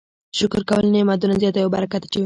شکر 0.39 0.61
کول 0.69 0.85
نعمتونه 0.95 1.33
زیاتوي 1.41 1.63
او 1.63 1.73
برکت 1.75 2.01
اچوي. 2.05 2.19